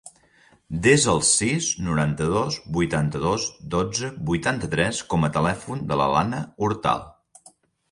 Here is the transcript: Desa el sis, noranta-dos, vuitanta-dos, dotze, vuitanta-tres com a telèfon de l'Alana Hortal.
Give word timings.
Desa 0.85 1.09
el 1.11 1.19
sis, 1.31 1.67
noranta-dos, 1.87 2.57
vuitanta-dos, 2.79 3.45
dotze, 3.77 4.11
vuitanta-tres 4.31 5.05
com 5.15 5.31
a 5.31 5.31
telèfon 5.39 5.87
de 5.93 6.01
l'Alana 6.03 6.43
Hortal. 6.69 7.09